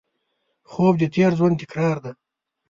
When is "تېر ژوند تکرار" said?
1.15-1.97